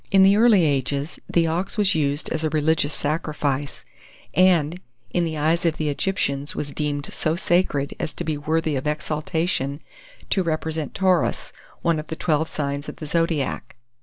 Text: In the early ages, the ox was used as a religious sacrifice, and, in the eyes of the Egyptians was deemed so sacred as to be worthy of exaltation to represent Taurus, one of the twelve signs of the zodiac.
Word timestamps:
In 0.09 0.23
the 0.23 0.35
early 0.35 0.65
ages, 0.65 1.19
the 1.29 1.45
ox 1.45 1.77
was 1.77 1.93
used 1.93 2.27
as 2.31 2.43
a 2.43 2.49
religious 2.49 2.91
sacrifice, 2.91 3.85
and, 4.33 4.79
in 5.11 5.25
the 5.25 5.37
eyes 5.37 5.63
of 5.63 5.77
the 5.77 5.89
Egyptians 5.89 6.55
was 6.55 6.73
deemed 6.73 7.07
so 7.13 7.35
sacred 7.35 7.93
as 7.99 8.11
to 8.15 8.23
be 8.23 8.35
worthy 8.35 8.75
of 8.75 8.87
exaltation 8.87 9.79
to 10.31 10.41
represent 10.41 10.95
Taurus, 10.95 11.53
one 11.83 11.99
of 11.99 12.07
the 12.07 12.15
twelve 12.15 12.49
signs 12.49 12.89
of 12.89 12.95
the 12.95 13.05
zodiac. 13.05 13.75